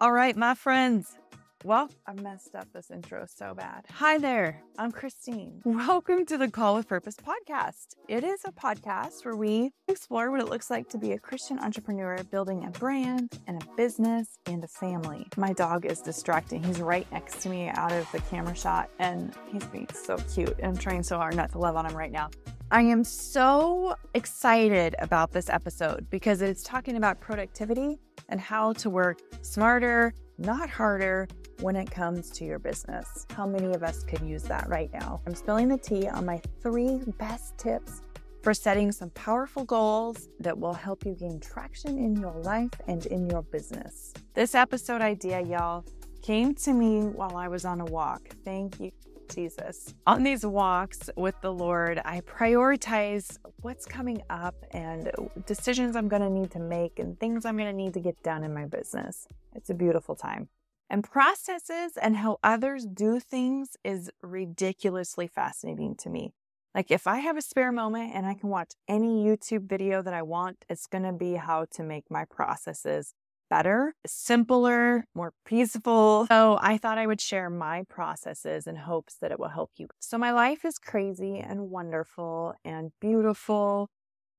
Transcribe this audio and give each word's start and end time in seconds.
All 0.00 0.12
right, 0.12 0.36
my 0.36 0.54
friends. 0.54 1.18
Well, 1.64 1.90
I 2.06 2.12
messed 2.12 2.54
up 2.54 2.68
this 2.72 2.88
intro 2.88 3.26
so 3.26 3.52
bad. 3.52 3.84
Hi 3.94 4.16
there, 4.16 4.62
I'm 4.78 4.92
Christine. 4.92 5.60
Welcome 5.64 6.24
to 6.26 6.38
the 6.38 6.48
Called 6.48 6.76
with 6.76 6.86
Purpose 6.86 7.16
podcast. 7.16 7.96
It 8.06 8.22
is 8.22 8.42
a 8.44 8.52
podcast 8.52 9.24
where 9.24 9.34
we 9.34 9.72
explore 9.88 10.30
what 10.30 10.38
it 10.38 10.48
looks 10.48 10.70
like 10.70 10.88
to 10.90 10.98
be 10.98 11.10
a 11.10 11.18
Christian 11.18 11.58
entrepreneur 11.58 12.22
building 12.30 12.64
a 12.64 12.70
brand 12.70 13.40
and 13.48 13.60
a 13.60 13.66
business 13.76 14.38
and 14.46 14.62
a 14.62 14.68
family. 14.68 15.26
My 15.36 15.52
dog 15.52 15.84
is 15.84 16.00
distracting. 16.00 16.62
He's 16.62 16.80
right 16.80 17.10
next 17.10 17.40
to 17.42 17.48
me 17.48 17.68
out 17.68 17.90
of 17.90 18.08
the 18.12 18.20
camera 18.20 18.54
shot 18.54 18.90
and 19.00 19.34
he's 19.50 19.64
being 19.64 19.88
so 19.92 20.16
cute. 20.32 20.54
I'm 20.62 20.76
trying 20.76 21.02
so 21.02 21.16
hard 21.16 21.34
not 21.34 21.50
to 21.50 21.58
love 21.58 21.74
on 21.74 21.86
him 21.86 21.96
right 21.96 22.12
now. 22.12 22.30
I 22.70 22.82
am 22.82 23.02
so 23.02 23.94
excited 24.12 24.94
about 24.98 25.32
this 25.32 25.48
episode 25.48 26.06
because 26.10 26.42
it's 26.42 26.62
talking 26.62 26.96
about 26.96 27.18
productivity 27.18 27.98
and 28.28 28.38
how 28.38 28.74
to 28.74 28.90
work 28.90 29.22
smarter, 29.40 30.12
not 30.36 30.68
harder 30.68 31.28
when 31.60 31.76
it 31.76 31.90
comes 31.90 32.28
to 32.32 32.44
your 32.44 32.58
business. 32.58 33.26
How 33.30 33.46
many 33.46 33.72
of 33.72 33.82
us 33.82 34.04
could 34.04 34.20
use 34.20 34.42
that 34.44 34.68
right 34.68 34.92
now? 34.92 35.22
I'm 35.26 35.34
spilling 35.34 35.68
the 35.68 35.78
tea 35.78 36.08
on 36.08 36.26
my 36.26 36.42
three 36.60 37.00
best 37.18 37.56
tips 37.56 38.02
for 38.42 38.52
setting 38.52 38.92
some 38.92 39.08
powerful 39.10 39.64
goals 39.64 40.28
that 40.38 40.56
will 40.56 40.74
help 40.74 41.06
you 41.06 41.14
gain 41.14 41.40
traction 41.40 41.96
in 41.96 42.16
your 42.16 42.34
life 42.42 42.70
and 42.86 43.06
in 43.06 43.30
your 43.30 43.44
business. 43.44 44.12
This 44.34 44.54
episode 44.54 45.00
idea, 45.00 45.40
y'all, 45.40 45.86
came 46.20 46.54
to 46.56 46.74
me 46.74 47.00
while 47.00 47.34
I 47.34 47.48
was 47.48 47.64
on 47.64 47.80
a 47.80 47.86
walk. 47.86 48.28
Thank 48.44 48.78
you. 48.78 48.90
Jesus. 49.28 49.94
On 50.06 50.22
these 50.22 50.44
walks 50.44 51.10
with 51.16 51.34
the 51.40 51.52
Lord, 51.52 52.00
I 52.04 52.20
prioritize 52.20 53.38
what's 53.60 53.86
coming 53.86 54.22
up 54.30 54.54
and 54.72 55.10
decisions 55.46 55.96
I'm 55.96 56.08
going 56.08 56.22
to 56.22 56.30
need 56.30 56.50
to 56.52 56.58
make 56.58 56.98
and 56.98 57.18
things 57.18 57.44
I'm 57.44 57.56
going 57.56 57.70
to 57.70 57.76
need 57.76 57.94
to 57.94 58.00
get 58.00 58.22
done 58.22 58.44
in 58.44 58.52
my 58.52 58.66
business. 58.66 59.26
It's 59.54 59.70
a 59.70 59.74
beautiful 59.74 60.14
time. 60.14 60.48
And 60.90 61.04
processes 61.04 61.98
and 62.00 62.16
how 62.16 62.38
others 62.42 62.86
do 62.86 63.20
things 63.20 63.76
is 63.84 64.10
ridiculously 64.22 65.26
fascinating 65.26 65.94
to 65.96 66.08
me. 66.08 66.32
Like, 66.74 66.90
if 66.90 67.06
I 67.06 67.18
have 67.18 67.36
a 67.36 67.42
spare 67.42 67.72
moment 67.72 68.12
and 68.14 68.26
I 68.26 68.34
can 68.34 68.48
watch 68.48 68.72
any 68.86 69.24
YouTube 69.24 69.68
video 69.68 70.00
that 70.02 70.14
I 70.14 70.22
want, 70.22 70.64
it's 70.68 70.86
going 70.86 71.04
to 71.04 71.12
be 71.12 71.34
how 71.34 71.66
to 71.72 71.82
make 71.82 72.10
my 72.10 72.24
processes 72.24 73.14
better, 73.50 73.94
simpler, 74.06 75.04
more 75.14 75.32
peaceful. 75.44 76.26
So 76.28 76.58
I 76.60 76.78
thought 76.78 76.98
I 76.98 77.06
would 77.06 77.20
share 77.20 77.50
my 77.50 77.84
processes 77.88 78.66
in 78.66 78.76
hopes 78.76 79.16
that 79.20 79.32
it 79.32 79.38
will 79.38 79.48
help 79.48 79.70
you. 79.76 79.88
So 80.00 80.18
my 80.18 80.32
life 80.32 80.64
is 80.64 80.78
crazy 80.78 81.38
and 81.38 81.70
wonderful 81.70 82.54
and 82.64 82.92
beautiful 83.00 83.88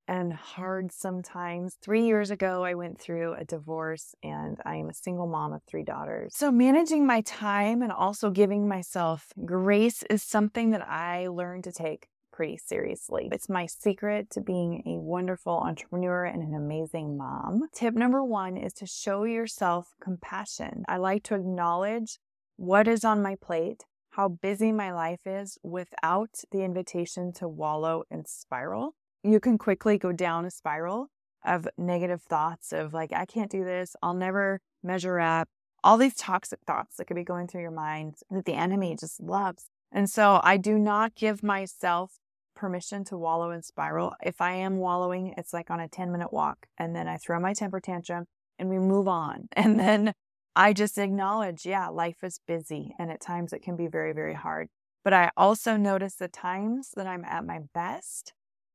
and 0.09 0.33
hard 0.33 0.91
sometimes. 0.91 1.77
Three 1.81 2.05
years 2.05 2.31
ago, 2.31 2.63
I 2.63 2.73
went 2.73 2.99
through 2.99 3.35
a 3.35 3.45
divorce 3.45 4.15
and 4.23 4.57
I 4.65 4.75
am 4.77 4.89
a 4.89 4.93
single 4.93 5.27
mom 5.27 5.53
of 5.53 5.61
three 5.63 5.83
daughters. 5.83 6.35
So, 6.35 6.51
managing 6.51 7.05
my 7.05 7.21
time 7.21 7.83
and 7.83 7.91
also 7.91 8.31
giving 8.31 8.67
myself 8.67 9.27
grace 9.45 10.03
is 10.09 10.23
something 10.23 10.71
that 10.71 10.85
I 10.87 11.27
learned 11.27 11.65
to 11.65 11.71
take 11.71 12.07
pretty 12.39 12.57
seriously. 12.57 13.27
It's 13.33 13.49
my 13.49 13.65
secret 13.65 14.29
to 14.29 14.39
being 14.39 14.81
a 14.85 14.97
wonderful 14.97 15.59
entrepreneur 15.59 16.23
and 16.23 16.41
an 16.41 16.55
amazing 16.55 17.17
mom. 17.17 17.63
Tip 17.73 17.93
number 17.95 18.23
one 18.23 18.55
is 18.55 18.71
to 18.75 18.85
show 18.85 19.25
yourself 19.25 19.89
compassion. 20.01 20.85
I 20.87 20.95
like 20.95 21.23
to 21.23 21.35
acknowledge 21.35 22.17
what 22.55 22.87
is 22.87 23.03
on 23.03 23.21
my 23.21 23.35
plate, 23.35 23.83
how 24.11 24.29
busy 24.29 24.71
my 24.71 24.89
life 24.93 25.19
is 25.25 25.57
without 25.63 26.29
the 26.49 26.63
invitation 26.63 27.33
to 27.33 27.49
wallow 27.49 28.03
and 28.09 28.25
spiral. 28.25 28.95
You 29.21 29.41
can 29.41 29.57
quickly 29.57 29.97
go 29.97 30.13
down 30.13 30.45
a 30.45 30.49
spiral 30.49 31.07
of 31.45 31.67
negative 31.77 32.21
thoughts 32.21 32.71
of 32.71 32.93
like, 32.93 33.11
I 33.11 33.25
can't 33.25 33.51
do 33.51 33.65
this, 33.65 33.97
I'll 34.01 34.13
never 34.13 34.61
measure 34.81 35.19
up. 35.19 35.49
All 35.83 35.97
these 35.97 36.15
toxic 36.15 36.59
thoughts 36.65 36.95
that 36.95 37.07
could 37.07 37.17
be 37.17 37.25
going 37.25 37.49
through 37.49 37.63
your 37.63 37.71
mind 37.71 38.15
that 38.31 38.45
the 38.45 38.53
enemy 38.53 38.95
just 38.97 39.19
loves. 39.19 39.65
And 39.91 40.09
so 40.09 40.39
I 40.41 40.55
do 40.55 40.79
not 40.79 41.15
give 41.15 41.43
myself 41.43 42.13
permission 42.59 43.05
to 43.05 43.17
wallow 43.17 43.51
and 43.51 43.63
spiral. 43.63 44.13
If 44.21 44.41
I 44.41 44.53
am 44.53 44.77
wallowing, 44.77 45.33
it's 45.37 45.53
like 45.53 45.71
on 45.71 45.79
a 45.79 45.87
10 45.87 46.11
minute 46.11 46.33
walk, 46.33 46.67
and 46.77 46.95
then 46.95 47.07
I 47.07 47.17
throw 47.17 47.39
my 47.39 47.53
temper 47.53 47.79
tantrum 47.79 48.25
and 48.59 48.69
we 48.69 48.77
move 48.77 49.07
on. 49.07 49.47
And 49.55 49.79
then 49.79 50.13
I 50.55 50.73
just 50.73 50.97
acknowledge, 50.97 51.65
yeah, 51.65 51.87
life 51.87 52.17
is 52.21 52.41
busy 52.45 52.93
and 52.99 53.09
at 53.09 53.21
times 53.21 53.53
it 53.53 53.61
can 53.61 53.77
be 53.77 53.87
very, 53.87 54.13
very 54.13 54.33
hard. 54.33 54.67
But 55.03 55.13
I 55.13 55.31
also 55.37 55.77
notice 55.77 56.15
the 56.15 56.27
times 56.27 56.91
that 56.95 57.07
I'm 57.07 57.23
at 57.23 57.45
my 57.45 57.59
best. 57.73 58.33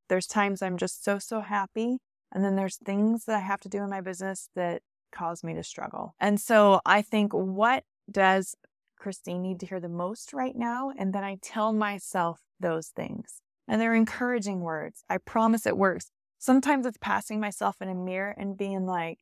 There's 0.08 0.26
times 0.26 0.62
I'm 0.62 0.78
just 0.78 1.04
so, 1.04 1.18
so 1.18 1.42
happy. 1.42 1.98
And 2.32 2.42
then 2.42 2.56
there's 2.56 2.76
things 2.76 3.26
that 3.26 3.36
I 3.36 3.40
have 3.40 3.60
to 3.60 3.68
do 3.68 3.82
in 3.82 3.90
my 3.90 4.00
business 4.00 4.48
that 4.56 4.80
cause 5.12 5.44
me 5.44 5.54
to 5.54 5.62
struggle. 5.62 6.14
And 6.18 6.40
so 6.40 6.80
I 6.86 7.02
think, 7.02 7.32
what 7.32 7.84
does 8.10 8.54
Christine 8.98 9.42
need 9.42 9.60
to 9.60 9.66
hear 9.66 9.80
the 9.80 9.88
most 9.88 10.32
right 10.32 10.56
now? 10.56 10.90
And 10.96 11.12
then 11.12 11.22
I 11.22 11.36
tell 11.42 11.72
myself 11.72 12.40
those 12.58 12.88
things. 12.88 13.42
And 13.66 13.80
they're 13.80 13.94
encouraging 13.94 14.60
words. 14.60 15.04
I 15.08 15.18
promise 15.18 15.66
it 15.66 15.76
works. 15.76 16.10
Sometimes 16.38 16.84
it's 16.84 16.98
passing 17.00 17.40
myself 17.40 17.76
in 17.80 17.88
a 17.88 17.94
mirror 17.94 18.34
and 18.36 18.56
being 18.56 18.84
like, 18.84 19.20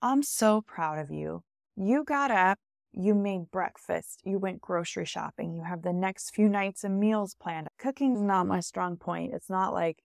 I'm 0.00 0.22
so 0.22 0.62
proud 0.62 0.98
of 0.98 1.10
you. 1.10 1.42
You 1.76 2.04
got 2.04 2.30
up, 2.30 2.58
you 2.92 3.14
made 3.14 3.50
breakfast, 3.50 4.22
you 4.24 4.38
went 4.38 4.60
grocery 4.60 5.04
shopping, 5.04 5.52
you 5.52 5.64
have 5.64 5.82
the 5.82 5.92
next 5.92 6.34
few 6.34 6.48
nights 6.48 6.84
of 6.84 6.90
meals 6.90 7.36
planned. 7.40 7.68
Cooking 7.78 8.14
is 8.14 8.22
not 8.22 8.46
my 8.46 8.60
strong 8.60 8.96
point. 8.96 9.34
It's 9.34 9.50
not 9.50 9.74
like, 9.74 9.98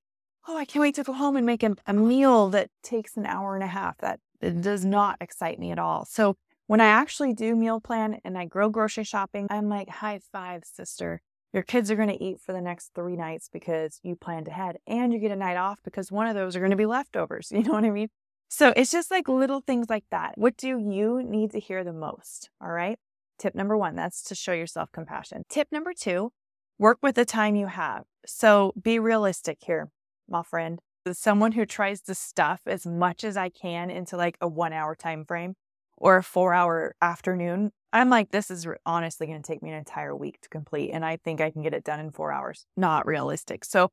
oh, 0.47 0.57
I 0.57 0.65
can't 0.65 0.81
wait 0.81 0.95
to 0.95 1.03
go 1.03 1.13
home 1.13 1.37
and 1.37 1.45
make 1.45 1.63
a, 1.63 1.75
a 1.87 1.93
meal 1.93 2.49
that 2.49 2.69
takes 2.83 3.15
an 3.15 3.25
hour 3.25 3.55
and 3.55 3.63
a 3.63 3.67
half. 3.67 3.97
That 3.99 4.19
does 4.61 4.83
not 4.83 5.17
excite 5.21 5.59
me 5.59 5.71
at 5.71 5.79
all. 5.79 6.05
So 6.05 6.35
when 6.67 6.81
I 6.81 6.87
actually 6.87 7.33
do 7.33 7.55
meal 7.55 7.79
plan 7.79 8.19
and 8.25 8.37
I 8.37 8.45
go 8.45 8.69
grocery 8.69 9.05
shopping, 9.05 9.47
I'm 9.49 9.69
like, 9.69 9.89
high 9.89 10.19
five, 10.31 10.63
sister. 10.65 11.21
Your 11.53 11.63
kids 11.63 11.91
are 11.91 11.95
going 11.95 12.09
to 12.09 12.21
eat 12.21 12.41
for 12.41 12.51
the 12.51 12.61
next 12.61 12.93
three 12.95 13.15
nights 13.15 13.47
because 13.51 13.99
you 14.01 14.15
planned 14.15 14.47
ahead, 14.47 14.77
and 14.87 15.13
you 15.13 15.19
get 15.19 15.31
a 15.31 15.35
night 15.35 15.55
off 15.55 15.79
because 15.83 16.11
one 16.11 16.25
of 16.25 16.35
those 16.35 16.55
are 16.55 16.59
going 16.59 16.71
to 16.71 16.77
be 16.77 16.87
leftovers. 16.87 17.51
You 17.53 17.61
know 17.61 17.73
what 17.73 17.85
I 17.85 17.91
mean? 17.91 18.09
So 18.49 18.73
it's 18.75 18.91
just 18.91 19.09
like 19.09 19.29
little 19.29 19.61
things 19.61 19.89
like 19.89 20.05
that. 20.11 20.33
What 20.35 20.57
do 20.57 20.67
you 20.67 21.23
need 21.23 21.51
to 21.51 21.59
hear 21.59 21.83
the 21.83 21.93
most? 21.93 22.49
All 22.59 22.71
right. 22.71 22.97
Tip 23.39 23.55
number 23.55 23.77
one, 23.77 23.95
that's 23.95 24.23
to 24.23 24.35
show 24.35 24.53
yourself 24.53 24.91
compassion. 24.91 25.43
Tip 25.49 25.67
number 25.71 25.93
two, 25.93 26.31
work 26.77 26.97
with 27.01 27.15
the 27.15 27.25
time 27.25 27.55
you 27.55 27.67
have. 27.67 28.03
So 28.25 28.73
be 28.81 28.99
realistic 28.99 29.59
here, 29.61 29.91
my 30.27 30.43
friend. 30.43 30.79
As 31.05 31.19
someone 31.19 31.53
who 31.53 31.65
tries 31.65 32.01
to 32.01 32.15
stuff 32.15 32.61
as 32.65 32.85
much 32.85 33.23
as 33.23 33.37
I 33.37 33.49
can 33.49 33.89
into 33.89 34.17
like 34.17 34.37
a 34.39 34.47
one 34.47 34.73
hour 34.73 34.95
time 34.95 35.25
frame 35.25 35.55
or 35.97 36.17
a 36.17 36.23
four 36.23 36.53
hour 36.53 36.95
afternoon, 37.01 37.71
I'm 37.91 38.09
like, 38.09 38.31
this 38.31 38.49
is 38.49 38.67
honestly 38.85 39.27
going 39.27 39.41
to 39.41 39.47
take 39.47 39.61
me 39.61 39.69
an 39.69 39.77
entire 39.77 40.15
week 40.15 40.41
to 40.41 40.49
complete. 40.49 40.91
And 40.91 41.05
I 41.05 41.17
think 41.17 41.41
I 41.41 41.51
can 41.51 41.61
get 41.61 41.73
it 41.73 41.83
done 41.83 41.99
in 41.99 42.11
four 42.11 42.31
hours. 42.31 42.65
Not 42.75 43.05
realistic. 43.05 43.63
So 43.63 43.89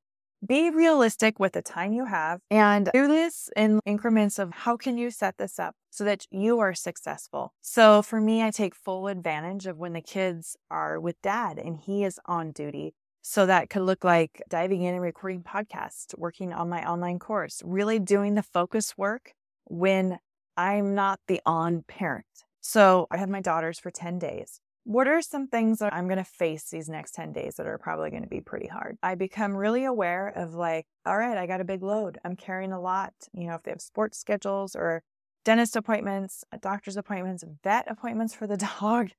be 0.47 0.71
realistic 0.71 1.39
with 1.39 1.53
the 1.53 1.61
time 1.61 1.93
you 1.93 2.07
have 2.07 2.41
and 2.51 2.89
do 2.95 3.07
this 3.07 3.51
in 3.57 3.79
increments 3.85 4.39
of 4.39 4.51
how 4.53 4.77
can 4.77 4.97
you 4.97 5.11
set 5.11 5.37
this 5.37 5.59
up 5.59 5.75
so 5.91 6.03
that 6.05 6.25
you 6.31 6.61
are 6.61 6.73
successful. 6.73 7.53
So 7.61 8.01
for 8.01 8.21
me, 8.23 8.43
I 8.43 8.51
take 8.51 8.75
full 8.75 9.07
advantage 9.07 9.67
of 9.67 9.77
when 9.77 9.93
the 9.93 10.01
kids 10.01 10.57
are 10.71 10.99
with 10.99 11.21
dad 11.21 11.59
and 11.59 11.79
he 11.79 12.05
is 12.05 12.19
on 12.25 12.53
duty. 12.53 12.95
So 13.21 13.45
that 13.45 13.69
could 13.69 13.83
look 13.83 14.03
like 14.03 14.43
diving 14.49 14.81
in 14.81 14.95
and 14.95 15.03
recording 15.03 15.43
podcasts, 15.43 16.17
working 16.17 16.55
on 16.55 16.71
my 16.71 16.89
online 16.89 17.19
course, 17.19 17.61
really 17.63 17.99
doing 17.99 18.35
the 18.35 18.43
focus 18.43 18.97
work 18.97 19.35
when 19.67 20.19
I'm 20.61 20.95
not 20.95 21.21
the 21.27 21.41
on 21.47 21.85
parent. 21.89 22.27
So 22.61 23.07
I 23.11 23.17
had 23.17 23.31
my 23.31 23.41
daughters 23.41 23.79
for 23.79 23.91
10 23.91 24.19
days. 24.19 24.61
What 24.85 25.09
are 25.09 25.23
some 25.23 25.49
things 25.49 25.79
that 25.79 25.95
I'm 25.95 26.05
going 26.07 26.19
to 26.19 26.25
face 26.25 26.69
these 26.69 26.87
next 26.87 27.13
10 27.13 27.33
days 27.33 27.55
that 27.55 27.67
are 27.67 27.79
probably 27.79 28.11
going 28.11 28.25
to 28.25 28.29
be 28.29 28.43
pretty 28.43 28.67
hard? 28.67 28.99
I 29.03 29.15
become 29.15 29.57
really 29.57 29.87
aware 29.87 30.29
of 30.29 30.53
like, 30.53 30.85
all 31.07 31.17
right, 31.17 31.39
I 31.39 31.47
got 31.47 31.63
a 31.63 31.65
big 31.65 31.83
load. 31.83 32.19
I'm 32.27 32.37
carrying 32.37 32.73
a 32.73 32.81
lot. 32.81 33.15
You 33.33 33.47
know, 33.47 33.55
if 33.55 33.63
they 33.63 33.71
have 33.71 33.81
sports 33.81 34.19
schedules 34.19 34.77
or 34.77 35.03
dentist 35.47 35.77
appointments, 35.77 36.45
doctor's 36.61 36.99
appointments, 36.99 37.43
vet 37.65 37.91
appointments 37.91 38.35
for 38.35 38.47
the 38.47 38.57
dog, 38.81 39.13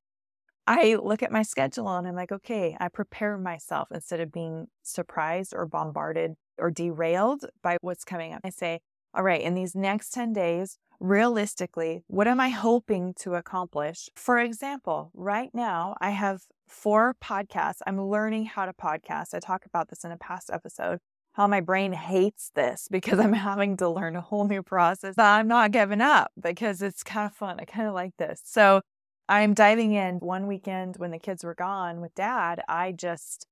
I 0.67 0.93
look 1.01 1.23
at 1.23 1.31
my 1.31 1.41
schedule 1.41 1.89
and 1.89 2.07
I'm 2.07 2.15
like, 2.15 2.31
okay, 2.31 2.77
I 2.79 2.87
prepare 2.89 3.35
myself 3.39 3.87
instead 3.91 4.19
of 4.19 4.31
being 4.31 4.67
surprised 4.83 5.55
or 5.55 5.65
bombarded 5.65 6.35
or 6.59 6.69
derailed 6.69 7.45
by 7.63 7.77
what's 7.81 8.03
coming 8.03 8.31
up. 8.31 8.41
I 8.43 8.51
say, 8.51 8.81
all 9.13 9.23
right, 9.23 9.41
in 9.41 9.55
these 9.55 9.75
next 9.75 10.11
10 10.11 10.33
days, 10.33 10.77
realistically, 10.99 12.03
what 12.07 12.27
am 12.27 12.39
I 12.39 12.49
hoping 12.49 13.13
to 13.19 13.35
accomplish? 13.35 14.09
For 14.15 14.37
example, 14.37 15.11
right 15.13 15.49
now 15.53 15.95
I 15.99 16.11
have 16.11 16.43
four 16.67 17.15
podcasts. 17.21 17.79
I'm 17.85 18.01
learning 18.01 18.45
how 18.45 18.65
to 18.65 18.73
podcast. 18.73 19.33
I 19.33 19.39
talk 19.39 19.65
about 19.65 19.89
this 19.89 20.03
in 20.03 20.11
a 20.11 20.17
past 20.17 20.49
episode. 20.51 20.99
How 21.33 21.47
my 21.47 21.61
brain 21.61 21.93
hates 21.93 22.51
this 22.55 22.87
because 22.91 23.19
I'm 23.19 23.33
having 23.33 23.77
to 23.77 23.89
learn 23.89 24.15
a 24.15 24.21
whole 24.21 24.47
new 24.47 24.63
process. 24.63 25.15
I'm 25.17 25.47
not 25.47 25.71
giving 25.71 26.01
up 26.01 26.31
because 26.39 26.81
it's 26.81 27.03
kind 27.03 27.25
of 27.25 27.35
fun. 27.35 27.59
I 27.59 27.65
kind 27.65 27.87
of 27.87 27.93
like 27.93 28.15
this. 28.17 28.41
So 28.45 28.81
I'm 29.27 29.53
diving 29.53 29.93
in 29.93 30.15
one 30.17 30.47
weekend 30.47 30.97
when 30.97 31.11
the 31.11 31.19
kids 31.19 31.43
were 31.43 31.55
gone 31.55 32.01
with 32.01 32.13
dad. 32.15 32.61
I 32.67 32.91
just 32.91 33.47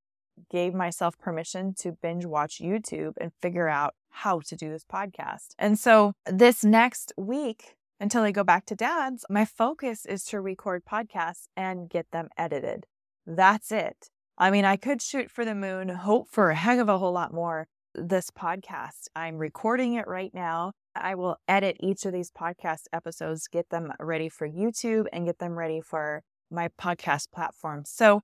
gave 0.50 0.74
myself 0.74 1.18
permission 1.20 1.74
to 1.80 1.94
binge 2.02 2.26
watch 2.26 2.60
YouTube 2.60 3.14
and 3.20 3.32
figure 3.42 3.68
out 3.68 3.96
how 4.10 4.40
to 4.42 4.56
do 4.56 4.70
this 4.70 4.86
podcast. 4.86 5.50
And 5.58 5.78
so 5.78 6.14
this 6.26 6.64
next 6.64 7.14
week, 7.18 7.76
until 8.00 8.24
I 8.24 8.32
go 8.32 8.44
back 8.44 8.66
to 8.68 8.76
dad's, 8.76 9.26
my 9.30 9.46
focus 9.46 10.06
is 10.06 10.24
to 10.26 10.40
record 10.40 10.84
podcasts 10.86 11.48
and 11.56 11.90
get 11.90 12.12
them 12.12 12.30
edited. 12.38 12.86
That's 13.26 13.72
it. 13.72 14.10
I 14.38 14.52
mean, 14.52 14.64
I 14.64 14.78
could 14.78 15.02
shoot 15.02 15.30
for 15.30 15.44
the 15.44 15.54
moon, 15.56 15.90
hope 15.90 16.30
for 16.30 16.50
a 16.50 16.56
heck 16.56 16.80
of 16.80 16.88
a 16.88 16.98
whole 16.98 17.12
lot 17.12 17.34
more. 17.34 17.68
This 17.94 18.30
podcast, 18.30 19.08
I'm 19.16 19.38
recording 19.38 19.96
it 19.96 20.08
right 20.08 20.34
now. 20.34 20.72
I 20.96 21.16
will 21.16 21.38
edit 21.48 21.78
each 21.80 22.06
of 22.06 22.14
these 22.14 22.32
podcast 22.32 22.84
episodes, 22.94 23.48
get 23.48 23.70
them 23.70 23.92
ready 24.00 24.30
for 24.30 24.48
YouTube 24.48 25.06
and 25.12 25.26
get 25.26 25.40
them 25.40 25.58
ready 25.58 25.82
for 25.82 26.24
my 26.50 26.70
podcast 26.80 27.32
platform. 27.32 27.84
So, 27.86 28.22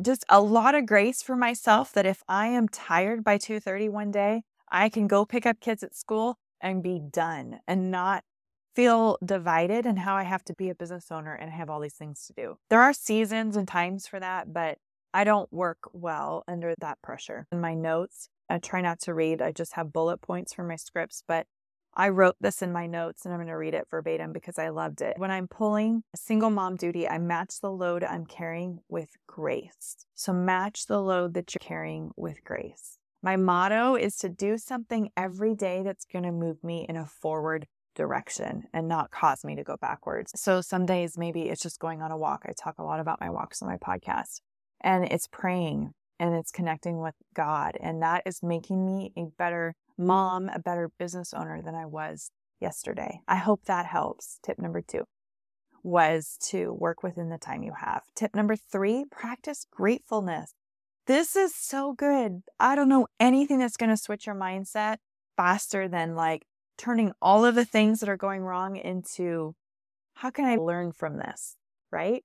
just 0.00 0.24
a 0.28 0.40
lot 0.40 0.74
of 0.74 0.86
grace 0.86 1.22
for 1.22 1.36
myself 1.36 1.92
that 1.92 2.06
if 2.06 2.22
I 2.28 2.48
am 2.48 2.68
tired 2.68 3.24
by 3.24 3.38
2:30 3.38 3.88
one 3.88 4.10
day, 4.10 4.42
I 4.70 4.88
can 4.88 5.06
go 5.06 5.24
pick 5.24 5.46
up 5.46 5.60
kids 5.60 5.82
at 5.82 5.94
school 5.94 6.38
and 6.60 6.82
be 6.82 7.00
done 7.00 7.60
and 7.66 7.90
not 7.90 8.24
feel 8.74 9.18
divided 9.24 9.86
and 9.86 10.00
how 10.00 10.14
I 10.14 10.24
have 10.24 10.44
to 10.44 10.54
be 10.54 10.68
a 10.68 10.74
business 10.74 11.10
owner 11.10 11.34
and 11.34 11.50
have 11.50 11.70
all 11.70 11.80
these 11.80 11.94
things 11.94 12.26
to 12.26 12.34
do. 12.34 12.58
There 12.68 12.82
are 12.82 12.92
seasons 12.92 13.56
and 13.56 13.66
times 13.66 14.06
for 14.06 14.20
that, 14.20 14.52
but 14.52 14.78
I 15.14 15.24
don't 15.24 15.50
work 15.52 15.78
well 15.92 16.44
under 16.46 16.74
that 16.80 17.00
pressure. 17.02 17.46
In 17.50 17.60
my 17.60 17.74
notes, 17.74 18.28
I 18.50 18.58
try 18.58 18.82
not 18.82 19.00
to 19.00 19.14
read. 19.14 19.40
I 19.40 19.50
just 19.52 19.72
have 19.72 19.92
bullet 19.92 20.18
points 20.20 20.52
for 20.52 20.62
my 20.62 20.76
scripts, 20.76 21.22
but 21.26 21.46
I 21.98 22.10
wrote 22.10 22.36
this 22.40 22.60
in 22.60 22.72
my 22.72 22.86
notes 22.86 23.24
and 23.24 23.32
I'm 23.32 23.40
going 23.40 23.48
to 23.48 23.56
read 23.56 23.72
it 23.72 23.86
verbatim 23.90 24.34
because 24.34 24.58
I 24.58 24.68
loved 24.68 25.00
it. 25.00 25.14
When 25.16 25.30
I'm 25.30 25.48
pulling 25.48 26.02
a 26.12 26.18
single 26.18 26.50
mom 26.50 26.76
duty, 26.76 27.08
I 27.08 27.16
match 27.16 27.60
the 27.62 27.70
load 27.70 28.04
I'm 28.04 28.26
carrying 28.26 28.80
with 28.90 29.08
grace. 29.26 30.06
So 30.14 30.34
match 30.34 30.86
the 30.86 31.00
load 31.00 31.32
that 31.34 31.54
you're 31.54 31.66
carrying 31.66 32.10
with 32.14 32.44
grace. 32.44 32.98
My 33.22 33.36
motto 33.36 33.96
is 33.96 34.16
to 34.18 34.28
do 34.28 34.58
something 34.58 35.10
every 35.16 35.54
day 35.54 35.82
that's 35.82 36.04
going 36.04 36.24
to 36.24 36.32
move 36.32 36.62
me 36.62 36.84
in 36.86 36.96
a 36.96 37.06
forward 37.06 37.66
direction 37.94 38.64
and 38.74 38.88
not 38.88 39.10
cause 39.10 39.42
me 39.42 39.56
to 39.56 39.64
go 39.64 39.76
backwards. 39.80 40.32
So 40.36 40.60
some 40.60 40.84
days 40.84 41.16
maybe 41.16 41.48
it's 41.48 41.62
just 41.62 41.80
going 41.80 42.02
on 42.02 42.10
a 42.10 42.18
walk. 42.18 42.42
I 42.46 42.52
talk 42.52 42.74
a 42.78 42.84
lot 42.84 43.00
about 43.00 43.22
my 43.22 43.30
walks 43.30 43.62
on 43.62 43.68
my 43.68 43.78
podcast 43.78 44.42
and 44.82 45.06
it's 45.06 45.26
praying 45.26 45.92
and 46.20 46.34
it's 46.34 46.50
connecting 46.50 47.00
with 47.00 47.14
God. 47.34 47.78
And 47.80 48.02
that 48.02 48.22
is 48.26 48.42
making 48.42 48.84
me 48.84 49.12
a 49.16 49.24
better 49.38 49.74
mom, 49.98 50.48
a 50.48 50.58
better 50.58 50.90
business 50.98 51.32
owner 51.34 51.62
than 51.62 51.74
I 51.74 51.86
was 51.86 52.30
yesterday. 52.60 53.20
I 53.28 53.36
hope 53.36 53.64
that 53.64 53.86
helps. 53.86 54.38
Tip 54.42 54.58
number 54.58 54.82
two 54.82 55.04
was 55.82 56.36
to 56.42 56.72
work 56.72 57.02
within 57.02 57.28
the 57.28 57.38
time 57.38 57.62
you 57.62 57.72
have. 57.80 58.02
Tip 58.14 58.34
number 58.34 58.56
three, 58.56 59.04
practice 59.10 59.66
gratefulness. 59.70 60.52
This 61.06 61.36
is 61.36 61.54
so 61.54 61.92
good. 61.92 62.42
I 62.58 62.74
don't 62.74 62.88
know 62.88 63.06
anything 63.20 63.58
that's 63.58 63.76
going 63.76 63.90
to 63.90 63.96
switch 63.96 64.26
your 64.26 64.34
mindset 64.34 64.96
faster 65.36 65.86
than 65.86 66.16
like 66.16 66.46
turning 66.76 67.12
all 67.22 67.44
of 67.44 67.54
the 67.54 67.64
things 67.64 68.00
that 68.00 68.08
are 68.08 68.16
going 68.16 68.42
wrong 68.42 68.76
into 68.76 69.54
how 70.14 70.30
can 70.30 70.44
I 70.44 70.56
learn 70.56 70.92
from 70.92 71.18
this, 71.18 71.56
right? 71.92 72.24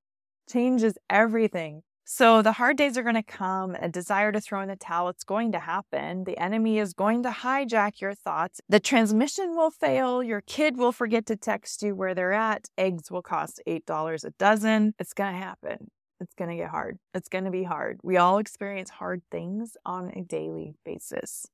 Changes 0.50 0.98
everything. 1.10 1.84
So 2.04 2.42
the 2.42 2.54
hard 2.54 2.78
days 2.78 2.98
are 2.98 3.04
going 3.04 3.16
to 3.16 3.24
come, 3.24 3.76
a 3.76 3.88
desire 3.88 4.32
to 4.32 4.42
throw 4.42 4.62
in 4.62 4.68
the 4.68 4.76
towel, 4.76 5.10
it's 5.10 5.24
going 5.24 5.52
to 5.54 5.60
happen. 5.60 6.24
The 6.24 6.38
enemy 6.38 6.80
is 6.80 6.94
going 6.94 7.24
to 7.24 7.30
hijack 7.30 8.02
your 8.02 8.14
thoughts. 8.14 8.60
The 8.68 8.80
transmission 8.80 9.56
will 9.56 9.72
fail. 9.72 10.22
Your 10.22 10.42
kid 10.42 10.78
will 10.78 10.92
forget 10.92 11.26
to 11.28 11.36
text 11.36 11.84
you 11.84 11.96
where 11.96 12.14
they're 12.14 12.34
at. 12.34 12.68
Eggs 12.78 13.12
will 13.12 13.22
cost 13.22 13.62
$8 13.68 14.24
a 14.24 14.30
dozen. 14.32 14.94
It's 15.00 15.14
going 15.14 15.34
to 15.34 15.40
happen. 15.40 15.90
It's 16.20 16.34
going 16.36 16.50
to 16.50 16.56
get 16.56 16.70
hard. 16.70 17.00
It's 17.14 17.30
going 17.30 17.46
to 17.46 17.52
be 17.52 17.64
hard. 17.64 18.00
We 18.04 18.18
all 18.18 18.38
experience 18.40 18.90
hard 18.90 19.22
things 19.32 19.78
on 19.86 20.10
a 20.10 20.22
daily 20.22 20.76
basis. 20.84 21.48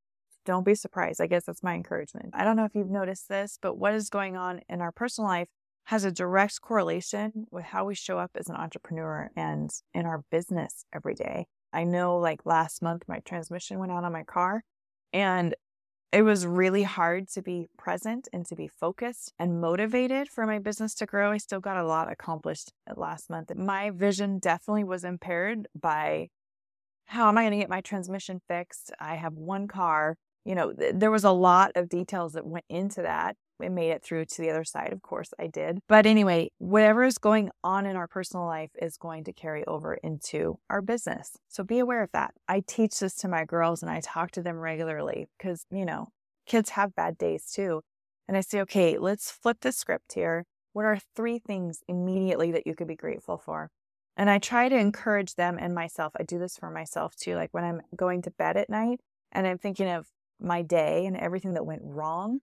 Don't 0.46 0.66
be 0.66 0.76
surprised. 0.76 1.22
I 1.22 1.28
guess 1.28 1.46
that's 1.46 1.64
my 1.64 1.74
encouragement. 1.74 2.30
I 2.34 2.44
don't 2.44 2.56
know 2.56 2.66
if 2.66 2.74
you've 2.74 2.90
noticed 2.90 3.30
this, 3.30 3.60
but 3.62 3.78
what 3.78 3.94
is 3.94 4.10
going 4.10 4.38
on 4.38 4.62
in 4.70 4.82
our 4.82 4.92
personal 4.92 5.30
life 5.30 5.50
has 5.88 6.04
a 6.04 6.12
direct 6.12 6.60
correlation 6.62 7.46
with 7.50 7.64
how 7.64 7.86
we 7.86 7.96
show 7.96 8.20
up 8.20 8.32
as 8.36 8.50
an 8.50 8.56
entrepreneur 8.56 9.32
and 9.38 9.72
in 9.94 10.06
our 10.06 10.22
business 10.30 10.84
every 10.94 11.16
day. 11.16 11.48
I 11.72 11.86
know 11.86 12.18
like 12.18 12.46
last 12.46 12.82
month, 12.82 13.04
my 13.08 13.20
transmission 13.20 13.80
went 13.80 13.94
out 13.94 14.04
on 14.04 14.12
my 14.12 14.24
car 14.24 14.64
and 15.14 15.56
it 16.12 16.24
was 16.24 16.46
really 16.46 16.84
hard 16.84 17.30
to 17.30 17.42
be 17.42 17.68
present 17.78 18.28
and 18.34 18.46
to 18.48 18.56
be 18.56 18.68
focused 18.68 19.32
and 19.40 19.62
motivated 19.62 20.28
for 20.28 20.46
my 20.46 20.60
business 20.60 20.94
to 20.96 21.06
grow. 21.06 21.32
I 21.32 21.38
still 21.38 21.62
got 21.62 21.78
a 21.78 21.88
lot 21.88 22.12
accomplished 22.12 22.74
last 22.98 23.30
month. 23.30 23.56
My 23.56 23.90
vision 23.90 24.40
definitely 24.40 24.84
was 24.84 25.06
impaired 25.06 25.68
by 25.74 26.28
how 27.06 27.30
am 27.30 27.38
I 27.38 27.44
going 27.44 27.52
to 27.52 27.60
get 27.60 27.70
my 27.70 27.80
transmission 27.80 28.42
fixed? 28.46 28.92
I 29.00 29.16
have 29.16 29.36
one 29.36 29.70
car 29.70 30.18
you 30.48 30.56
know, 30.56 30.72
th- 30.72 30.96
there 30.96 31.12
was 31.12 31.26
a 31.26 31.32
lot 31.32 31.74
of 31.76 31.90
details 31.90 32.32
that 32.34 32.48
went 32.48 32.64
into 32.70 33.02
that. 33.02 33.36
It 33.62 33.72
made 33.72 33.92
it 33.92 34.04
through 34.04 34.26
to 34.26 34.42
the 34.42 34.50
other 34.50 34.64
side. 34.64 34.94
Of 34.94 35.02
course, 35.02 35.34
I 35.40 35.48
did. 35.48 35.80
But 35.88 36.06
anyway, 36.06 36.52
whatever 36.58 37.04
is 37.04 37.18
going 37.18 37.50
on 37.64 37.86
in 37.86 37.96
our 37.96 38.08
personal 38.08 38.46
life 38.46 38.72
is 38.82 38.98
going 38.98 39.24
to 39.26 39.34
carry 39.34 39.66
over 39.66 39.96
into 39.96 40.60
our 40.70 40.82
business. 40.82 41.38
So 41.48 41.64
be 41.64 41.80
aware 41.80 42.04
of 42.04 42.12
that. 42.12 42.34
I 42.48 42.62
teach 42.66 43.00
this 43.00 43.16
to 43.18 43.28
my 43.28 43.46
girls 43.46 43.82
and 43.82 43.92
I 43.92 44.02
talk 44.02 44.32
to 44.32 44.42
them 44.42 44.58
regularly 44.58 45.28
because, 45.38 45.66
you 45.72 45.86
know, 45.86 46.10
kids 46.46 46.72
have 46.72 46.96
bad 46.96 47.18
days 47.18 47.52
too. 47.52 47.82
And 48.28 48.36
I 48.36 48.42
say, 48.42 48.62
okay, 48.62 48.98
let's 48.98 49.32
flip 49.32 49.58
the 49.62 49.72
script 49.72 50.14
here. 50.14 50.46
What 50.74 50.86
are 50.86 51.00
three 51.16 51.40
things 51.40 51.82
immediately 51.88 52.52
that 52.52 52.68
you 52.68 52.76
could 52.76 52.88
be 52.88 52.96
grateful 52.96 53.38
for? 53.38 53.70
And 54.18 54.30
I 54.30 54.40
try 54.40 54.68
to 54.68 54.78
encourage 54.78 55.36
them 55.36 55.58
and 55.60 55.76
myself. 55.76 56.14
I 56.20 56.24
do 56.24 56.40
this 56.40 56.58
for 56.58 56.72
myself 56.72 57.16
too. 57.16 57.36
Like 57.36 57.54
when 57.54 57.64
I'm 57.64 57.82
going 57.96 58.24
to 58.24 58.32
bed 58.32 58.58
at 58.58 58.70
night 58.70 59.00
and 59.32 59.46
I'm 59.46 59.60
thinking 59.60 59.88
of 59.88 60.08
my 60.40 60.62
day 60.62 61.06
and 61.06 61.16
everything 61.16 61.54
that 61.54 61.66
went 61.66 61.82
wrong, 61.84 62.40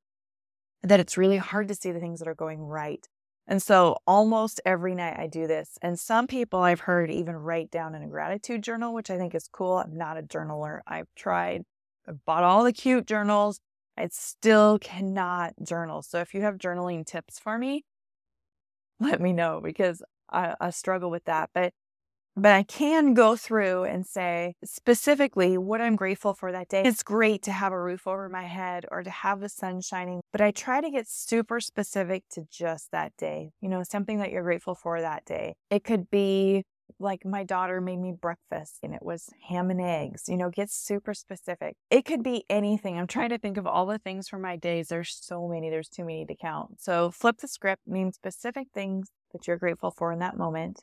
that 0.85 1.01
it's 1.01 1.17
really 1.17 1.39
hard 1.39 1.69
to 1.69 1.75
see 1.75 1.91
the 1.91 1.99
things 1.99 2.21
that 2.21 2.29
are 2.29 2.35
going 2.35 2.61
right. 2.61 3.09
And 3.47 3.63
so 3.63 3.97
almost 4.07 4.61
every 4.65 4.95
night 4.95 5.19
I 5.19 5.27
do 5.27 5.47
this. 5.47 5.79
And 5.83 5.99
some 5.99 6.27
people 6.27 6.61
I've 6.61 6.81
heard 6.81 7.11
even 7.11 7.37
write 7.37 7.71
down 7.71 7.95
in 7.95 8.03
a 8.03 8.09
gratitude 8.09 8.63
journal, 8.63 8.95
which 8.95 9.11
I 9.11 9.19
think 9.19 9.35
is 9.35 9.49
cool. 9.49 9.79
I'm 9.79 9.97
not 9.97 10.19
a 10.19 10.23
journaler. 10.23 10.81
I've 10.87 11.09
tried, 11.17 11.65
I've 12.09 12.25
bought 12.25 12.45
all 12.45 12.65
the 12.65 12.73
cute 12.73 13.07
journals. 13.07 13.61
I 13.97 14.09
still 14.11 14.79
cannot 14.79 15.55
journal. 15.63 16.03
So 16.03 16.21
if 16.21 16.35
you 16.35 16.43
have 16.43 16.57
journaling 16.57 17.07
tips 17.07 17.39
for 17.39 17.59
me, 17.59 17.85
let 19.01 19.21
me 19.21 19.33
know 19.33 19.61
because 19.63 20.03
I, 20.31 20.55
I 20.61 20.71
struggle 20.71 21.11
with 21.11 21.25
that. 21.25 21.51
But 21.55 21.73
but 22.37 22.53
I 22.53 22.63
can 22.63 23.15
go 23.15 23.37
through 23.37 23.85
and 23.85 24.07
say 24.07 24.55
specifically 24.65 25.57
what 25.57 25.81
I'm 25.81 25.97
grateful 25.97 26.35
for 26.35 26.53
that 26.53 26.69
day. 26.69 26.83
It's 26.85 27.03
great 27.03 27.43
to 27.43 27.53
have 27.53 27.73
a 27.73 27.81
roof 27.81 28.07
over 28.07 28.29
my 28.29 28.45
head 28.45 28.87
or 28.91 29.03
to 29.03 29.11
have 29.11 29.41
the 29.41 29.49
sun 29.49 29.81
shining, 29.81 30.21
but 30.33 30.41
I 30.41 30.51
try 30.51 30.81
to 30.81 30.91
get 30.91 31.09
super 31.09 31.61
specific 31.61 32.25
to 32.33 32.43
just 32.51 32.91
that 32.93 33.13
day. 33.17 33.51
You 33.61 33.69
know, 33.69 33.83
something 33.83 34.19
that 34.19 34.31
you're 34.31 34.43
grateful 34.43 34.75
for 34.75 35.01
that 35.01 35.25
day. 35.25 35.55
It 35.71 35.85
could 35.85 36.11
be 36.11 36.65
like 36.99 37.25
my 37.25 37.45
daughter 37.45 37.81
made 37.81 37.99
me 37.99 38.13
breakfast 38.13 38.79
and 38.83 38.95
it 38.95 39.03
was 39.03 39.31
ham 39.49 39.71
and 39.71 39.81
eggs. 39.81 40.25
You 40.29 40.37
know, 40.37 40.51
get 40.51 40.71
super 40.71 41.15
specific. 41.15 41.77
It 41.91 42.05
could 42.05 42.23
be 42.23 42.45
anything. 42.51 42.99
I'm 42.99 43.07
trying 43.07 43.31
to 43.31 43.39
think 43.39 43.57
of 43.57 43.67
all 43.67 43.87
the 43.87 43.99
things 43.99 44.29
for 44.29 44.39
my 44.39 44.57
days. 44.57 44.89
There's 44.89 45.17
so 45.21 45.49
many, 45.49 45.71
there's 45.71 45.89
too 45.89 46.05
many 46.05 46.27
to 46.27 46.37
count. 46.37 46.81
So 46.81 47.11
flip 47.11 47.39
the 47.39 47.49
script, 47.49 47.83
means 47.87 48.17
specific 48.17 48.69
things 48.75 49.09
that 49.33 49.47
you're 49.47 49.57
grateful 49.57 49.91
for 49.91 50.13
in 50.13 50.19
that 50.21 50.37
moment 50.37 50.83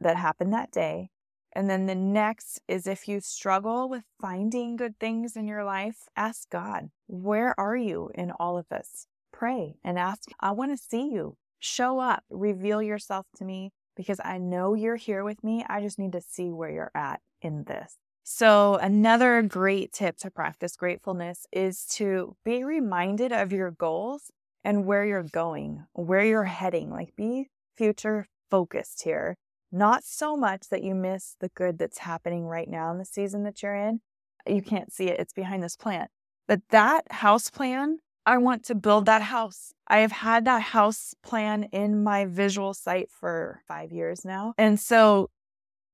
that 0.00 0.16
happened 0.16 0.52
that 0.52 0.70
day. 0.70 1.10
And 1.56 1.70
then 1.70 1.86
the 1.86 1.94
next 1.94 2.60
is 2.68 2.86
if 2.86 3.08
you 3.08 3.20
struggle 3.20 3.88
with 3.88 4.02
finding 4.20 4.76
good 4.76 4.98
things 5.00 5.36
in 5.36 5.46
your 5.46 5.64
life, 5.64 6.08
ask 6.14 6.50
God, 6.50 6.90
where 7.06 7.58
are 7.58 7.76
you 7.76 8.10
in 8.14 8.30
all 8.32 8.58
of 8.58 8.68
this? 8.68 9.06
Pray 9.32 9.76
and 9.82 9.98
ask, 9.98 10.28
I 10.38 10.50
want 10.50 10.72
to 10.72 10.84
see 10.84 11.10
you. 11.10 11.38
Show 11.58 11.98
up, 11.98 12.24
reveal 12.28 12.82
yourself 12.82 13.26
to 13.36 13.44
me 13.46 13.72
because 13.96 14.20
I 14.22 14.36
know 14.36 14.74
you're 14.74 14.96
here 14.96 15.24
with 15.24 15.42
me. 15.42 15.64
I 15.66 15.80
just 15.80 15.98
need 15.98 16.12
to 16.12 16.20
see 16.20 16.50
where 16.50 16.70
you're 16.70 16.92
at 16.94 17.22
in 17.40 17.64
this. 17.64 17.96
So, 18.22 18.74
another 18.74 19.40
great 19.40 19.92
tip 19.92 20.18
to 20.18 20.30
practice 20.30 20.76
gratefulness 20.76 21.46
is 21.52 21.86
to 21.92 22.36
be 22.44 22.64
reminded 22.64 23.32
of 23.32 23.52
your 23.52 23.70
goals 23.70 24.30
and 24.62 24.84
where 24.84 25.06
you're 25.06 25.22
going, 25.22 25.86
where 25.92 26.24
you're 26.24 26.44
heading. 26.44 26.90
Like, 26.90 27.14
be 27.16 27.48
future 27.76 28.26
focused 28.50 29.04
here 29.04 29.36
not 29.72 30.04
so 30.04 30.36
much 30.36 30.68
that 30.70 30.82
you 30.82 30.94
miss 30.94 31.36
the 31.40 31.48
good 31.48 31.78
that's 31.78 31.98
happening 31.98 32.46
right 32.46 32.68
now 32.68 32.90
in 32.90 32.98
the 32.98 33.04
season 33.04 33.42
that 33.44 33.62
you're 33.62 33.74
in. 33.74 34.00
You 34.46 34.62
can't 34.62 34.92
see 34.92 35.08
it, 35.08 35.20
it's 35.20 35.32
behind 35.32 35.62
this 35.62 35.76
plant. 35.76 36.10
But 36.46 36.60
that 36.70 37.10
house 37.10 37.50
plan, 37.50 37.98
I 38.24 38.38
want 38.38 38.64
to 38.66 38.74
build 38.74 39.06
that 39.06 39.22
house. 39.22 39.72
I 39.88 39.98
have 39.98 40.12
had 40.12 40.44
that 40.44 40.62
house 40.62 41.14
plan 41.22 41.64
in 41.72 42.02
my 42.02 42.24
visual 42.24 42.74
sight 42.74 43.08
for 43.10 43.62
five 43.66 43.92
years 43.92 44.24
now. 44.24 44.54
And 44.56 44.78
so 44.78 45.30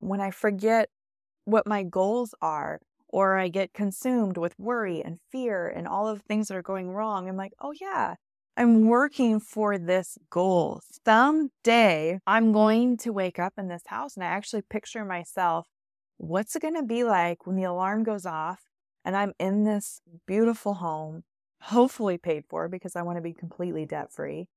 when 0.01 0.21
I 0.21 0.31
forget 0.31 0.89
what 1.45 1.67
my 1.67 1.83
goals 1.83 2.35
are, 2.41 2.81
or 3.09 3.37
I 3.37 3.49
get 3.49 3.75
consumed 3.75 4.39
with 4.39 4.59
worry 4.59 5.03
and 5.03 5.19
fear 5.31 5.69
and 5.69 5.87
all 5.87 6.09
of 6.09 6.19
the 6.19 6.25
things 6.25 6.49
that 6.49 6.57
are 6.57 6.63
going 6.63 6.91
wrong, 6.91 7.29
I'm 7.29 7.37
like, 7.37 7.53
oh, 7.61 7.75
yeah, 7.79 8.15
I'm 8.57 8.87
working 8.87 9.41
for 9.41 9.79
this 9.79 10.19
goal. 10.29 10.83
Someday 11.07 12.21
I'm 12.27 12.53
going 12.53 12.99
to 12.99 13.11
wake 13.11 13.39
up 13.39 13.55
in 13.57 13.69
this 13.69 13.83
house 13.87 14.15
and 14.15 14.23
I 14.23 14.29
actually 14.29 14.63
picture 14.63 15.05
myself 15.05 15.69
what's 16.19 16.55
it 16.55 16.63
going 16.63 16.77
to 16.77 16.83
be 16.83 17.03
like 17.03 17.47
when 17.47 17.57
the 17.57 17.65
alarm 17.65 18.05
goes 18.05 18.27
off 18.27 18.61
and 19.05 19.17
I'm 19.17 19.33
in 19.41 19.65
this 19.65 20.01
beautiful 20.27 20.75
home, 20.75 21.25
hopefully 21.63 22.19
paid 22.19 22.45
for 22.49 22.69
because 22.69 22.95
I 22.95 23.03
want 23.03 23.17
to 23.17 23.23
be 23.23 23.33
completely 23.33 23.87
debt 23.87 24.13
free. 24.13 24.49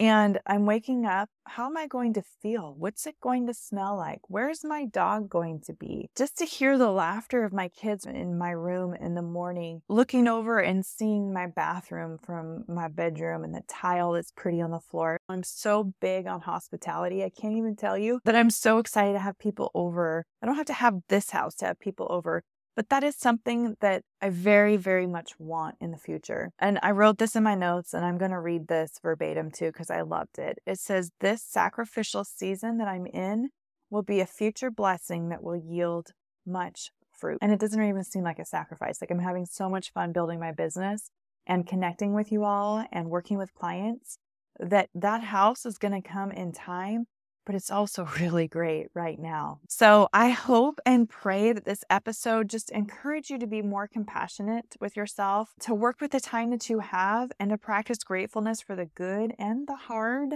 And 0.00 0.38
I'm 0.46 0.64
waking 0.64 1.06
up. 1.06 1.28
How 1.44 1.66
am 1.66 1.76
I 1.76 1.88
going 1.88 2.12
to 2.14 2.22
feel? 2.40 2.74
What's 2.78 3.06
it 3.06 3.16
going 3.20 3.48
to 3.48 3.54
smell 3.54 3.96
like? 3.96 4.20
Where's 4.28 4.62
my 4.62 4.84
dog 4.84 5.28
going 5.28 5.60
to 5.62 5.72
be? 5.72 6.08
Just 6.16 6.38
to 6.38 6.44
hear 6.44 6.78
the 6.78 6.90
laughter 6.90 7.42
of 7.42 7.52
my 7.52 7.68
kids 7.68 8.06
in 8.06 8.38
my 8.38 8.50
room 8.50 8.94
in 8.94 9.14
the 9.16 9.22
morning, 9.22 9.82
looking 9.88 10.28
over 10.28 10.60
and 10.60 10.86
seeing 10.86 11.32
my 11.32 11.48
bathroom 11.48 12.18
from 12.22 12.64
my 12.68 12.86
bedroom 12.86 13.42
and 13.42 13.52
the 13.52 13.62
tile 13.66 14.12
that's 14.12 14.30
pretty 14.30 14.60
on 14.60 14.70
the 14.70 14.78
floor. 14.78 15.18
I'm 15.28 15.42
so 15.42 15.92
big 16.00 16.28
on 16.28 16.42
hospitality. 16.42 17.24
I 17.24 17.30
can't 17.30 17.56
even 17.56 17.74
tell 17.74 17.98
you 17.98 18.20
that 18.24 18.36
I'm 18.36 18.50
so 18.50 18.78
excited 18.78 19.14
to 19.14 19.18
have 19.18 19.38
people 19.38 19.72
over. 19.74 20.26
I 20.40 20.46
don't 20.46 20.56
have 20.56 20.66
to 20.66 20.74
have 20.74 21.00
this 21.08 21.30
house 21.30 21.56
to 21.56 21.66
have 21.66 21.80
people 21.80 22.06
over. 22.08 22.44
But 22.78 22.90
that 22.90 23.02
is 23.02 23.16
something 23.16 23.74
that 23.80 24.04
I 24.22 24.30
very, 24.30 24.76
very 24.76 25.08
much 25.08 25.32
want 25.36 25.74
in 25.80 25.90
the 25.90 25.96
future. 25.96 26.52
And 26.60 26.78
I 26.80 26.92
wrote 26.92 27.18
this 27.18 27.34
in 27.34 27.42
my 27.42 27.56
notes 27.56 27.92
and 27.92 28.04
I'm 28.04 28.18
going 28.18 28.30
to 28.30 28.38
read 28.38 28.68
this 28.68 29.00
verbatim 29.02 29.50
too 29.50 29.72
because 29.72 29.90
I 29.90 30.02
loved 30.02 30.38
it. 30.38 30.60
It 30.64 30.78
says, 30.78 31.10
This 31.18 31.42
sacrificial 31.42 32.22
season 32.22 32.78
that 32.78 32.86
I'm 32.86 33.06
in 33.06 33.48
will 33.90 34.04
be 34.04 34.20
a 34.20 34.26
future 34.26 34.70
blessing 34.70 35.28
that 35.30 35.42
will 35.42 35.56
yield 35.56 36.12
much 36.46 36.92
fruit. 37.10 37.38
And 37.42 37.50
it 37.50 37.58
doesn't 37.58 37.82
even 37.82 38.04
seem 38.04 38.22
like 38.22 38.38
a 38.38 38.44
sacrifice. 38.44 39.00
Like 39.00 39.10
I'm 39.10 39.18
having 39.18 39.46
so 39.46 39.68
much 39.68 39.92
fun 39.92 40.12
building 40.12 40.38
my 40.38 40.52
business 40.52 41.10
and 41.48 41.66
connecting 41.66 42.14
with 42.14 42.30
you 42.30 42.44
all 42.44 42.86
and 42.92 43.10
working 43.10 43.38
with 43.38 43.54
clients 43.54 44.18
that 44.60 44.88
that 44.94 45.24
house 45.24 45.66
is 45.66 45.78
going 45.78 46.00
to 46.00 46.08
come 46.08 46.30
in 46.30 46.52
time 46.52 47.06
but 47.48 47.54
it's 47.54 47.70
also 47.70 48.04
really 48.20 48.46
great 48.46 48.88
right 48.92 49.18
now. 49.18 49.58
So 49.68 50.10
I 50.12 50.28
hope 50.28 50.80
and 50.84 51.08
pray 51.08 51.54
that 51.54 51.64
this 51.64 51.82
episode 51.88 52.50
just 52.50 52.70
encourage 52.70 53.30
you 53.30 53.38
to 53.38 53.46
be 53.46 53.62
more 53.62 53.88
compassionate 53.88 54.76
with 54.80 54.96
yourself, 54.96 55.54
to 55.60 55.74
work 55.74 56.02
with 56.02 56.10
the 56.10 56.20
time 56.20 56.50
that 56.50 56.68
you 56.68 56.80
have, 56.80 57.32
and 57.40 57.48
to 57.48 57.56
practice 57.56 58.04
gratefulness 58.04 58.60
for 58.60 58.76
the 58.76 58.84
good 58.84 59.32
and 59.38 59.66
the 59.66 59.76
hard. 59.76 60.34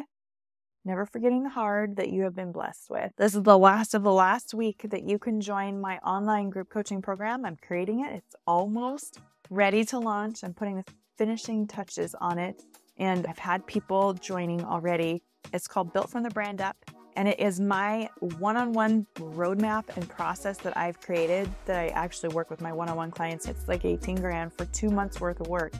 Never 0.86 1.04
forgetting 1.04 1.42
the 1.42 1.50
hard 1.50 1.96
that 1.96 2.08
you 2.08 2.22
have 2.22 2.34
been 2.34 2.50
blessed 2.50 2.88
with. 2.88 3.12
This 3.18 3.34
is 3.34 3.42
the 3.42 3.58
last 3.58 3.92
of 3.92 4.04
the 4.04 4.12
last 4.12 4.54
week 4.54 4.86
that 4.88 5.06
you 5.06 5.18
can 5.18 5.42
join 5.42 5.82
my 5.82 5.98
online 5.98 6.48
group 6.48 6.70
coaching 6.70 7.02
program. 7.02 7.44
I'm 7.44 7.56
creating 7.56 8.00
it. 8.06 8.14
It's 8.14 8.36
almost 8.46 9.20
ready 9.50 9.84
to 9.84 9.98
launch. 9.98 10.42
I'm 10.42 10.54
putting 10.54 10.76
the 10.76 10.84
finishing 11.18 11.66
touches 11.66 12.14
on 12.14 12.38
it. 12.38 12.62
And 12.96 13.26
I've 13.26 13.38
had 13.38 13.66
people 13.66 14.14
joining 14.14 14.64
already. 14.64 15.22
It's 15.52 15.68
called 15.68 15.92
Built 15.92 16.08
from 16.08 16.22
the 16.22 16.30
Brand 16.30 16.62
Up 16.62 16.76
and 17.16 17.28
it 17.28 17.38
is 17.38 17.60
my 17.60 18.08
one 18.38 18.56
on 18.56 18.72
one 18.72 19.06
roadmap 19.16 19.96
and 19.96 20.08
process 20.08 20.58
that 20.58 20.76
I've 20.76 21.00
created 21.00 21.50
that 21.66 21.78
I 21.78 21.88
actually 21.88 22.30
work 22.34 22.50
with 22.50 22.60
my 22.60 22.72
one 22.72 22.88
on 22.88 22.96
one 22.96 23.10
clients. 23.10 23.46
It's 23.46 23.68
like 23.68 23.84
18 23.84 24.16
grand 24.16 24.52
for 24.52 24.64
two 24.66 24.90
months 24.90 25.20
worth 25.20 25.40
of 25.40 25.48
work. 25.48 25.72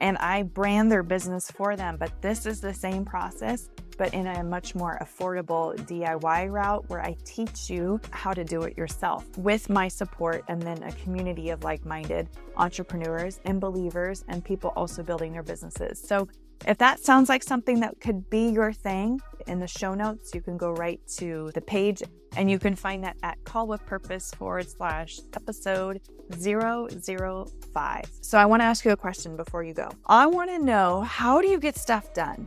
And 0.00 0.16
I 0.18 0.44
brand 0.44 0.92
their 0.92 1.02
business 1.02 1.50
for 1.50 1.74
them. 1.76 1.96
But 1.96 2.12
this 2.22 2.46
is 2.46 2.60
the 2.60 2.72
same 2.72 3.04
process, 3.04 3.68
but 3.96 4.14
in 4.14 4.28
a 4.28 4.44
much 4.44 4.76
more 4.76 4.96
affordable 5.02 5.76
DIY 5.86 6.50
route 6.50 6.88
where 6.88 7.02
I 7.02 7.16
teach 7.24 7.68
you 7.68 8.00
how 8.10 8.32
to 8.32 8.44
do 8.44 8.62
it 8.62 8.78
yourself 8.78 9.26
with 9.36 9.68
my 9.68 9.88
support 9.88 10.44
and 10.46 10.62
then 10.62 10.82
a 10.84 10.92
community 10.92 11.50
of 11.50 11.64
like 11.64 11.84
minded 11.84 12.28
entrepreneurs 12.56 13.40
and 13.44 13.60
believers 13.60 14.24
and 14.28 14.44
people 14.44 14.72
also 14.76 15.02
building 15.02 15.32
their 15.32 15.42
businesses. 15.42 16.00
So 16.00 16.28
if 16.66 16.78
that 16.78 17.00
sounds 17.00 17.28
like 17.28 17.42
something 17.42 17.80
that 17.80 18.00
could 18.00 18.28
be 18.30 18.48
your 18.48 18.72
thing, 18.72 19.20
in 19.48 19.60
the 19.60 19.66
show 19.66 19.94
notes, 19.94 20.34
you 20.34 20.40
can 20.40 20.56
go 20.56 20.72
right 20.72 21.00
to 21.16 21.50
the 21.54 21.60
page 21.60 22.02
and 22.36 22.50
you 22.50 22.58
can 22.58 22.76
find 22.76 23.02
that 23.02 23.16
at 23.22 23.42
call 23.44 23.66
with 23.66 23.84
purpose 23.86 24.30
forward 24.32 24.68
slash 24.68 25.18
episode 25.34 26.00
005. 26.30 28.10
So 28.20 28.38
I 28.38 28.46
want 28.46 28.60
to 28.60 28.64
ask 28.64 28.84
you 28.84 28.92
a 28.92 28.96
question 28.96 29.36
before 29.36 29.62
you 29.62 29.74
go. 29.74 29.90
I 30.06 30.26
want 30.26 30.50
to 30.50 30.58
know 30.58 31.00
how 31.02 31.40
do 31.40 31.48
you 31.48 31.58
get 31.58 31.76
stuff 31.76 32.12
done? 32.14 32.46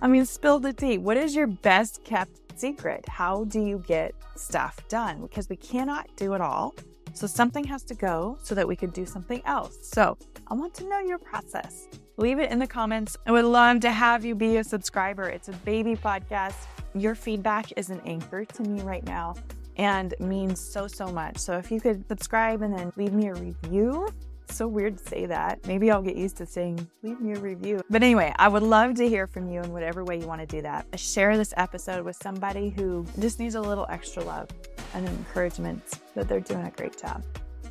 I 0.00 0.08
mean, 0.08 0.24
spill 0.24 0.58
the 0.58 0.72
tea. 0.72 0.98
What 0.98 1.16
is 1.16 1.34
your 1.34 1.46
best 1.46 2.04
kept 2.04 2.58
secret? 2.58 3.08
How 3.08 3.44
do 3.44 3.60
you 3.60 3.82
get 3.86 4.14
stuff 4.36 4.76
done? 4.88 5.22
Because 5.22 5.48
we 5.48 5.56
cannot 5.56 6.08
do 6.16 6.34
it 6.34 6.40
all. 6.40 6.74
So 7.14 7.26
something 7.26 7.64
has 7.64 7.82
to 7.84 7.94
go 7.94 8.38
so 8.42 8.54
that 8.54 8.66
we 8.66 8.74
could 8.74 8.92
do 8.92 9.04
something 9.04 9.42
else. 9.44 9.78
So 9.82 10.16
I 10.46 10.54
want 10.54 10.74
to 10.74 10.88
know 10.88 11.00
your 11.00 11.18
process. 11.18 11.88
Leave 12.22 12.38
it 12.38 12.52
in 12.52 12.60
the 12.60 12.68
comments. 12.68 13.16
I 13.26 13.32
would 13.32 13.46
love 13.46 13.80
to 13.80 13.90
have 13.90 14.24
you 14.24 14.36
be 14.36 14.58
a 14.58 14.62
subscriber. 14.62 15.24
It's 15.24 15.48
a 15.48 15.52
baby 15.64 15.96
podcast. 15.96 16.54
Your 16.94 17.16
feedback 17.16 17.76
is 17.76 17.90
an 17.90 18.00
anchor 18.06 18.44
to 18.44 18.62
me 18.62 18.80
right 18.82 19.04
now 19.04 19.34
and 19.76 20.14
means 20.20 20.60
so, 20.60 20.86
so 20.86 21.06
much. 21.08 21.38
So 21.38 21.58
if 21.58 21.72
you 21.72 21.80
could 21.80 22.06
subscribe 22.06 22.62
and 22.62 22.72
then 22.78 22.92
leave 22.94 23.12
me 23.12 23.26
a 23.26 23.34
review, 23.34 24.06
so 24.48 24.68
weird 24.68 24.98
to 24.98 25.04
say 25.04 25.26
that. 25.26 25.66
Maybe 25.66 25.90
I'll 25.90 26.00
get 26.00 26.14
used 26.14 26.36
to 26.36 26.46
saying, 26.46 26.88
leave 27.02 27.20
me 27.20 27.32
a 27.32 27.40
review. 27.40 27.80
But 27.90 28.04
anyway, 28.04 28.32
I 28.38 28.46
would 28.46 28.62
love 28.62 28.94
to 28.98 29.08
hear 29.08 29.26
from 29.26 29.50
you 29.50 29.60
in 29.60 29.72
whatever 29.72 30.04
way 30.04 30.20
you 30.20 30.28
want 30.28 30.42
to 30.42 30.46
do 30.46 30.62
that. 30.62 30.86
Share 30.96 31.36
this 31.36 31.52
episode 31.56 32.04
with 32.04 32.14
somebody 32.22 32.70
who 32.70 33.04
just 33.18 33.40
needs 33.40 33.56
a 33.56 33.60
little 33.60 33.86
extra 33.88 34.22
love 34.22 34.48
and 34.94 35.08
encouragement 35.08 35.82
that 36.14 36.28
they're 36.28 36.38
doing 36.38 36.66
a 36.66 36.70
great 36.70 36.96
job. 36.96 37.24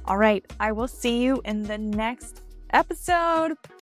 All 0.04 0.18
right, 0.18 0.44
I 0.60 0.74
will 0.74 0.90
see 0.90 1.22
you 1.22 1.42
in 1.46 1.64
the 1.64 1.78
next 1.78 2.42
episode. 2.74 3.56